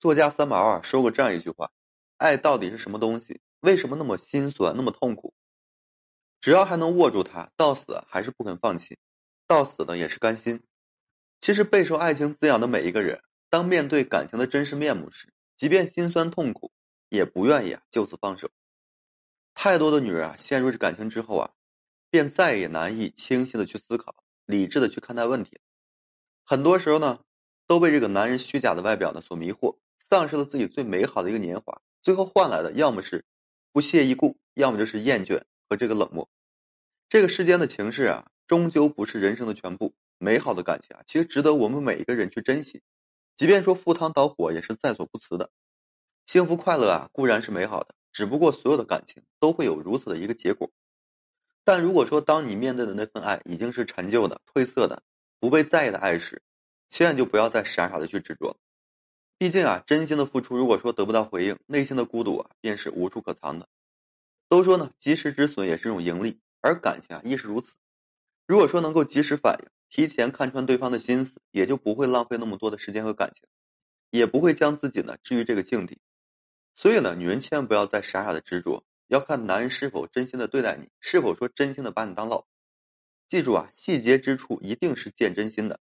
[0.00, 1.72] 作家三毛啊说过这样一句话
[2.18, 3.40] ：“爱到底是什么东西？
[3.60, 5.34] 为什么那么心酸，那么痛苦？
[6.40, 8.98] 只要还能握住它，到死还是不肯放弃，
[9.48, 10.62] 到死呢也是甘心。”
[11.40, 16.72] 其实备受爱情滋养的每一个人，当面对感情的真实面目时，即便心酸痛苦，
[17.08, 18.50] 也不愿意啊就此放手。
[19.54, 21.50] 太多的女人啊陷入这感情之后啊，
[22.10, 24.14] 便再也难以清晰的去思考，
[24.46, 25.60] 理智的去看待问题。
[26.44, 27.20] 很多时候呢，
[27.66, 29.76] 都被这个男人虚假的外表呢所迷惑，
[30.08, 33.24] 丧失了自己最美好的一个年华，最后换来的要么是
[33.72, 36.28] 不屑一顾，要么就是厌倦和这个冷漠。
[37.08, 39.94] 这个世间的情事啊，终究不是人生的全部。
[40.20, 42.82] 美好的感情啊，其实值得我们每一个人去珍惜，
[43.36, 45.50] 即便说赴汤蹈火也是在所不辞的。
[46.26, 50.72] 幸福快乐啊，固然是美好的，只不过所有的感情都会有如此的一个结果。
[51.64, 55.04] 但如果说当你面对的那份爱已经是陈旧的、褪色的、
[55.38, 56.42] 不被在意的爱时，
[56.88, 58.56] 千万就不要再傻傻的去执着了。
[59.38, 63.68] 毕竟啊，真心的付出，如果说得不到回应，内心的孤独啊，便是无处可藏的。
[64.48, 67.74] 都说呢，及时止损也是一种盈利，而感情啊，亦是如此。
[68.48, 73.48] 如果说能够及时反应，提前看穿对方的心思，也就不会浪费那么多的时间和感情，
[74.10, 76.00] 也不会将自己呢置于这个境地。
[76.74, 82.48] 所以呢，女人千万不要再傻傻的执着，要看男人是否真心的对待你，是否说真心的把你当老婆。
[83.28, 85.78] 记住啊，细节之处一定是见真心的。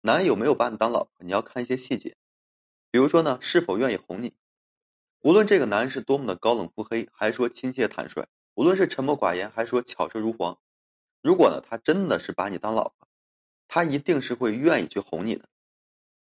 [0.00, 2.16] 男人有没有把你当老婆，你要看一些细节，
[2.98, 4.34] 比如说呢，是否愿意哄你。
[5.20, 10.58] 无论这个男人是多么的高冷腹黑，还是说亲切坦率；无论是沉默寡言，还是说巧舌如簧。
[11.22, 13.06] 如果呢，他真的是把你当老婆。
[13.68, 15.48] 他一定是会愿意去哄你的。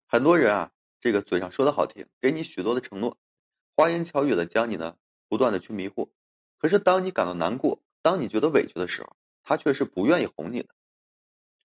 [0.06, 3.18] 很多人啊，这个嘴上说的好听，给你许多的承诺，
[3.78, 4.98] 花言巧语的将你呢
[5.30, 6.10] 不断的去迷惑。
[6.58, 10.76] 可是当你感到难过，当你觉得委屈的时候，他却是不愿意哄你的。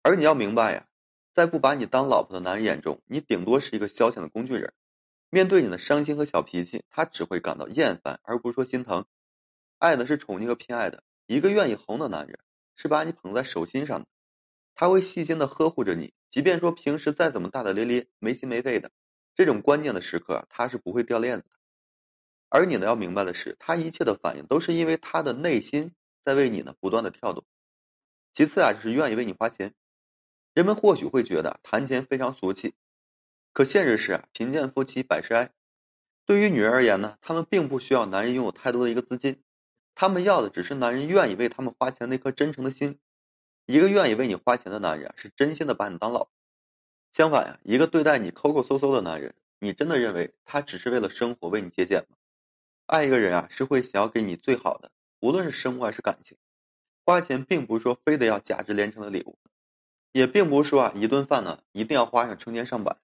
[0.02, 0.88] 而你要明白呀，
[1.36, 4.74] 在不把你当老婆的男人眼中，你顶多是一个消遣的工具人。
[5.30, 9.06] 面对你的伤心和小脾气，他只会感到厌烦，而不是说心疼。
[9.78, 12.40] 爱的是宠溺和偏爱的，一个愿意哄的男人，
[12.76, 14.08] 是把你捧在手心上的。
[14.74, 18.92] 他会细心的呵护着你，即便说平时再怎么大大咧咧、没心没肺的，
[19.36, 21.58] 这种关键的时刻，他是不会掉链子的。
[22.50, 27.44] 而你呢，要明白的是，他一切的反应都是因为他的内心在为你呢不断的跳动。
[28.34, 29.74] 其次啊，就是愿意为你花钱。
[30.54, 32.74] 人们或许会觉得谈钱非常俗气，
[33.58, 35.52] 可现实是啊，贫贱夫妻百事哀。
[36.28, 39.42] 对于女人而言呢，她们并不需要男人拥有太多的一个资金，
[39.96, 43.00] 她们要的只是男人愿意为他们花钱那颗真诚的心。
[43.66, 46.30] 一个愿意为你花钱的男人是真心的把你当老。
[47.12, 52.18] 相反呀，一个对待你抠抠搜搜的男人，你真的认为他只是为了生活为你节俭吗？
[52.86, 56.38] 爱一个人啊，是会想要给你最好的，无论是生活还是感情。
[57.04, 59.40] 花钱并不是说非得要价值连城的礼物，
[60.12, 62.98] 也并不是说啊一顿饭呢一定要花上成千上百。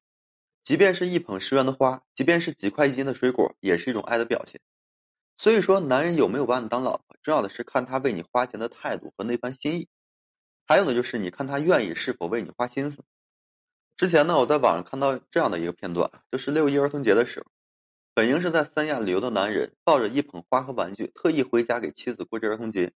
[0.64, 4.62] 即便是一捧十元的花，即便是几块一斤的水果，也是一种爱的表现。
[5.36, 9.90] 所以说，男人有没有把你当老婆，重要的是看他为你花钱的态度和那番心意。
[10.66, 13.04] 还有呢，就是你看他愿意是否为你花心思。
[13.98, 17.46] 之前呢，我在网上看到这样的一个片段，就是六一儿童节的时候，
[18.14, 22.94] 本应是在三亚旅游的男人，抱着一捧花和玩具，特意回家给妻子过这儿童节，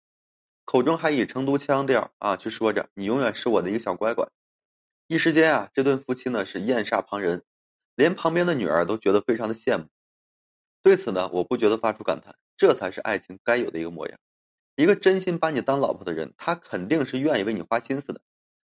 [0.65, 4.29] 口中还以成都腔调啊去说着：“你永远是我的一个小乖乖。”
[5.07, 7.45] 一时间啊，这对夫妻呢是艳煞旁人，
[7.95, 9.89] 连旁边的女儿都觉得非常的羡慕。
[10.83, 14.19] 对此呢，我不觉得发出感叹，这才是爱情该有的一个模样。
[14.77, 18.21] 一个真心把你当老婆的人，他肯定是愿意为你花心思的，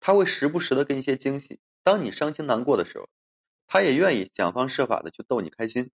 [0.00, 1.60] 他会时不时的给你一些惊喜。
[1.84, 3.08] 当你伤心难过的时候，
[3.66, 5.90] 他也愿意想方设法的去逗你开心。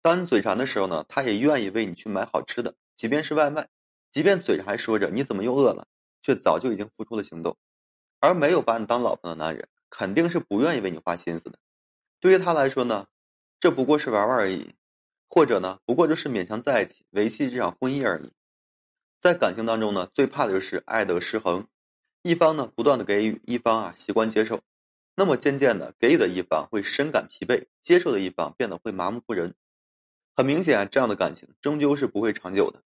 [0.00, 3.68] 当你嘴馋的时候呢，他也愿意为你去买好吃的，即便是外卖，
[4.12, 5.86] 即便嘴上还说着你怎么又饿了，
[6.22, 7.56] 却早就已经付出了行动。
[8.20, 11.58] 而没有把你当老婆的男人，肯定是不愿意为你花心思的。
[12.22, 13.08] 对于他来说呢，
[13.58, 14.76] 这不过是玩玩而已，
[15.28, 18.30] 或者呢，不过就是勉强在一起维系这场婚姻而已。
[19.20, 21.66] 在感情当中呢，最怕的就是爱的失衡，
[22.22, 24.62] 一方呢不断的给予，一方啊习惯接受，
[25.16, 29.56] 那么渐渐的，给予的一方会深感疲惫，接受的一方变得会麻木不仁。
[30.36, 32.84] 很明显，这样的感情终究是不会长久的。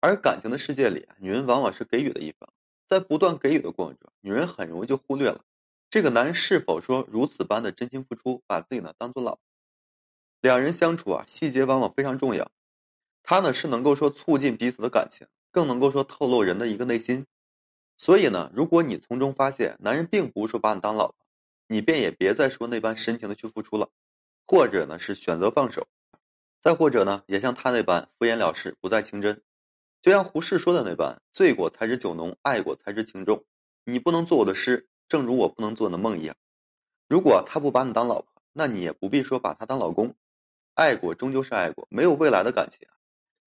[0.00, 2.48] 而感情的世界里，女人往往是给予的一方，
[2.86, 5.44] 在不断给予的过程中，女人很容易就忽略了
[5.92, 9.42] 这个男人是否说如此般的真心付出，把自己呢当做老婆。
[10.40, 12.50] 两人相处啊，细节往往非常重要，
[13.22, 15.26] 他呢是能够说促进彼此的感情。
[15.50, 17.26] 更能够说透露人的一个内心，
[17.98, 21.16] 所以呢，如果你从中发现男人并不是说把你当老婆，
[21.66, 23.90] 你便也别再说那般深情的去付出了，
[24.46, 25.86] 或者呢是选择放手，
[26.62, 29.42] 再或者呢也像他那般敷衍了事，不再情真，
[30.00, 33.44] 就像胡适说的那般，醉过才知酒浓，爱过才知情重。
[33.84, 36.36] 你不能做我的诗，正如我不能做的梦一样。
[37.08, 40.14] 如果他不把你当老婆，那你也不必说把他当老公。
[40.74, 42.96] 爱过终究是爱过，没有未来的感情啊，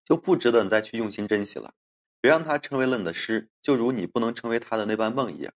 [0.03, 1.73] 就不值得你再去用心珍惜了。
[2.21, 5.53] 别让他成为了你的诗，就如你不能成为他的那般梦一样。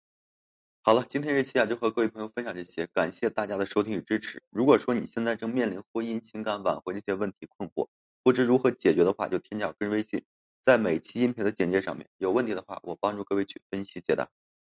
[0.81, 4.43] 好了，今天这期啊就和各位朋友分享这些，感谢大家的收听与支持。
[4.51, 7.87] 如果说你现在正面临婚姻、情感挽回这些问题困惑，
[8.21, 10.23] 不知如何解决的话，就添加我个人微信，
[10.63, 12.07] 在每期音频的简介上面。
[12.17, 14.29] 有问题的话，我帮助各位去分析解答。